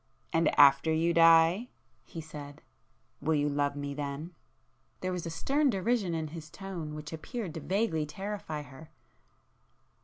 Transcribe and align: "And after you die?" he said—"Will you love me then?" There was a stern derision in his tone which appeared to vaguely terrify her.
"And 0.33 0.47
after 0.59 0.91
you 0.91 1.13
die?" 1.13 1.67
he 2.05 2.21
said—"Will 2.21 3.35
you 3.35 3.47
love 3.47 3.75
me 3.75 3.93
then?" 3.93 4.33
There 5.01 5.11
was 5.11 5.27
a 5.27 5.29
stern 5.29 5.69
derision 5.69 6.15
in 6.15 6.29
his 6.29 6.49
tone 6.49 6.95
which 6.95 7.13
appeared 7.13 7.53
to 7.53 7.59
vaguely 7.59 8.07
terrify 8.07 8.63
her. 8.63 8.89